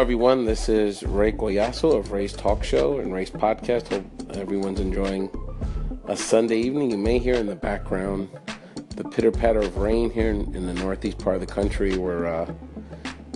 [0.00, 0.44] everyone.
[0.44, 3.88] This is Ray Guayaso of Ray's Talk Show and Ray's Podcast.
[3.88, 5.28] Hope everyone's enjoying
[6.06, 6.92] a Sunday evening.
[6.92, 8.28] You may hear in the background
[8.90, 12.26] the pitter patter of rain here in, in, the northeast part of the country where
[12.26, 12.54] uh,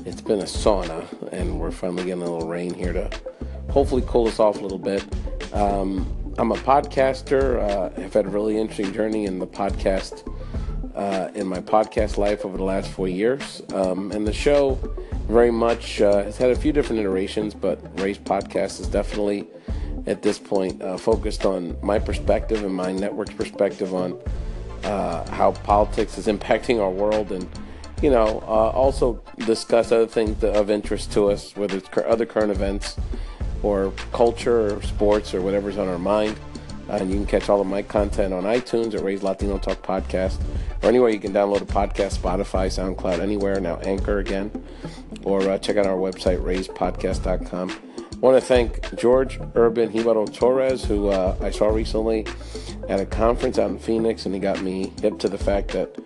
[0.06, 3.10] it's been a sauna and we're finally getting a little rain here to
[3.70, 5.05] hopefully cool us off a little bit.
[5.52, 7.59] Um, I'm a podcaster.
[7.59, 10.23] Uh, I've had a really interesting journey in the podcast,
[10.95, 13.60] uh, in my podcast life over the last four years.
[13.73, 14.78] Um, and the show
[15.28, 19.46] very much uh, has had a few different iterations, but Ray's podcast is definitely
[20.06, 24.18] at this point uh, focused on my perspective and my network's perspective on
[24.84, 27.46] uh, how politics is impacting our world and
[28.01, 32.52] you know uh, also discuss other things of interest to us whether it's other current
[32.52, 32.96] events
[33.62, 36.38] or culture or sports or whatever's on our mind.
[36.88, 40.40] And you can catch all of my content on itunes or Ray's latino talk podcast
[40.82, 43.60] or anywhere you can download a podcast spotify soundcloud anywhere.
[43.60, 44.51] Now anchor again.
[45.24, 50.84] Or uh, check out our website rayspodcast.com I want to thank George Urban Hibaro Torres,
[50.84, 52.26] who uh, I saw recently
[52.88, 55.96] at a conference out in Phoenix, and he got me hip to the fact that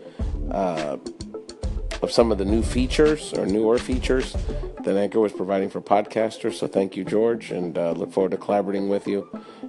[0.50, 0.98] uh,
[2.03, 4.37] of some of the new features or newer features
[4.84, 6.59] that Anchor was providing for podcasters.
[6.59, 9.27] So thank you, George, and uh, look forward to collaborating with you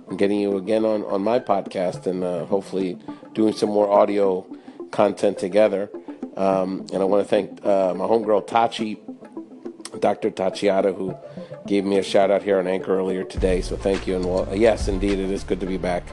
[0.09, 2.99] and getting you again on, on my podcast and uh, hopefully
[3.33, 4.45] doing some more audio
[4.93, 5.89] content together.
[6.37, 8.97] Um, and I want to thank uh, my homegirl Tachi,
[9.99, 10.31] Dr.
[10.31, 11.15] Tachiata, who
[11.67, 13.61] gave me a shout out here on Anchor earlier today.
[13.61, 14.15] So thank you.
[14.15, 16.03] And well, yes, indeed, it is good to be back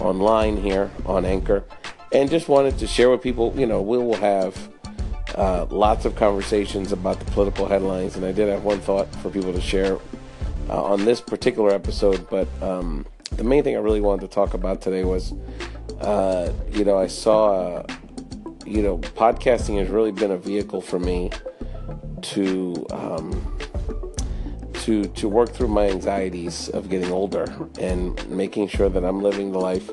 [0.00, 1.64] online here on Anchor.
[2.12, 4.70] And just wanted to share with people, you know, we will have
[5.34, 8.16] uh, lots of conversations about the political headlines.
[8.16, 9.98] And I did have one thought for people to share
[10.68, 12.28] uh, on this particular episode.
[12.30, 15.34] But um, the main thing I really wanted to talk about today was,
[16.00, 17.84] uh, you know, I saw,
[18.66, 21.30] you know, podcasting has really been a vehicle for me
[22.22, 22.86] to.
[22.90, 23.52] Um,
[24.86, 27.44] to to work through my anxieties of getting older
[27.80, 29.90] and making sure that I'm living the life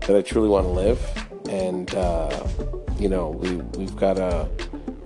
[0.00, 1.00] that I truly want to live.
[1.48, 2.48] And uh,
[2.98, 4.48] you know, we we've got a.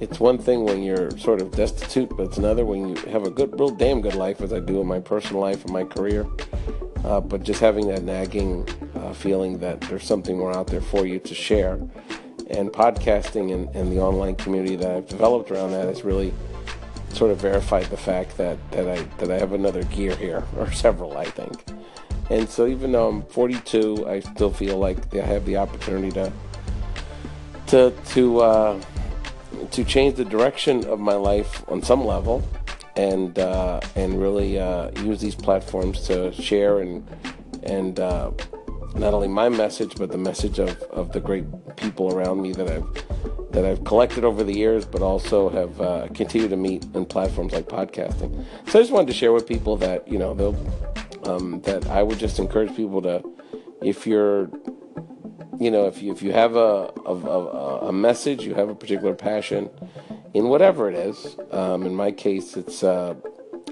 [0.00, 3.30] It's one thing when you're sort of destitute, but it's another when you have a
[3.30, 6.26] good, real damn good life, as I do in my personal life and my career.
[7.04, 11.06] Uh, but just having that nagging uh, feeling that there's something more out there for
[11.06, 11.78] you to share.
[12.48, 16.32] And podcasting and, and the online community that I've developed around that has really
[17.12, 20.70] sort of verified the fact that, that I that I have another gear here, or
[20.72, 21.64] several, I think.
[22.28, 26.32] And so even though I'm 42, I still feel like I have the opportunity to
[27.68, 28.80] to to uh,
[29.70, 32.42] to change the direction of my life on some level,
[32.96, 37.06] and uh, and really uh, use these platforms to share and
[37.62, 38.30] and uh,
[38.98, 41.44] not only my message but the message of, of the great
[41.76, 42.86] people around me that I've
[43.56, 47.54] that I've collected over the years, but also have uh, continued to meet in platforms
[47.54, 48.44] like podcasting.
[48.66, 50.54] So I just wanted to share with people that you know
[51.24, 53.24] um, that I would just encourage people to,
[53.82, 54.50] if you're,
[55.58, 58.74] you know, if you if you have a a, a, a message, you have a
[58.74, 59.70] particular passion
[60.34, 61.36] in whatever it is.
[61.50, 63.14] Um, in my case, it's uh,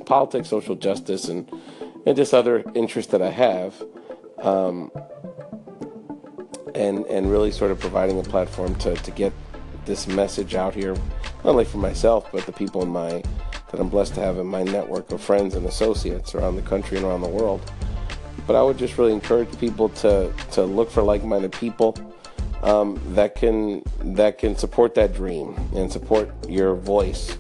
[0.07, 1.51] politics, social justice, and
[2.07, 3.83] and just other interests that I have.
[4.39, 4.91] Um,
[6.75, 9.33] and and really sort of providing a platform to, to get
[9.85, 10.95] this message out here,
[11.45, 13.23] not only for myself, but the people in my
[13.71, 16.97] that I'm blessed to have in my network of friends and associates around the country
[16.97, 17.61] and around the world.
[18.47, 21.97] But I would just really encourage people to to look for like-minded people
[22.63, 23.83] um, that can
[24.17, 27.37] that can support that dream and support your voice.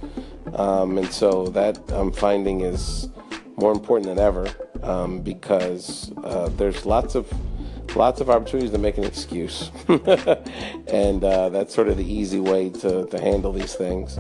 [0.54, 3.08] Um, and so that I'm finding is
[3.56, 4.48] more important than ever
[4.82, 7.32] um, because uh, there's lots of
[7.96, 9.70] lots of opportunities to make an excuse.
[9.88, 14.18] and uh, that's sort of the easy way to, to handle these things.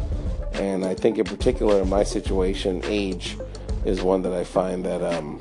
[0.54, 3.36] And I think, in particular, in my situation, age
[3.84, 5.38] is one that I find that um,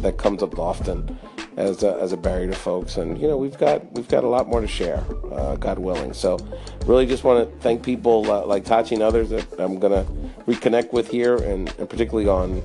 [0.00, 1.18] that comes up often
[1.56, 2.96] as a, as a barrier to folks.
[2.96, 6.12] And you know, we've got we've got a lot more to share, uh, God willing.
[6.12, 6.38] So,
[6.86, 10.04] really, just want to thank people uh, like Tachi and others that I'm gonna
[10.46, 12.62] reconnect with here, and, and particularly on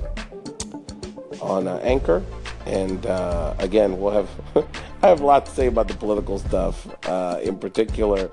[1.40, 2.22] on uh, Anchor.
[2.66, 4.28] And uh, again, we'll have
[5.02, 6.88] I have a lot to say about the political stuff.
[7.06, 8.30] Uh, in particular,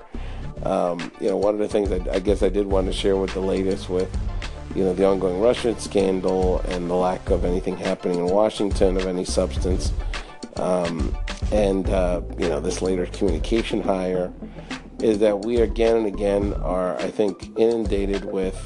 [0.64, 3.16] um, you know, one of the things I, I guess I did want to share
[3.16, 4.14] with the latest with
[4.74, 9.06] you know the ongoing Russian scandal and the lack of anything happening in Washington of
[9.06, 9.92] any substance,
[10.56, 11.16] um,
[11.52, 14.32] and uh, you know this later communication hire
[15.00, 18.56] is that we again and again are I think inundated with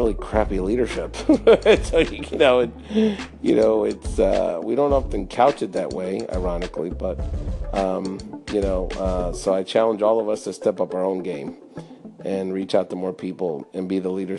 [0.00, 1.14] really crappy leadership.
[1.84, 2.70] so you know, it,
[3.42, 7.20] you know, it's uh, we don't often couch it that way, ironically, but
[7.74, 8.18] um,
[8.50, 11.58] you know, uh, so I challenge all of us to step up our own game
[12.24, 14.38] and reach out to more people and be the leaders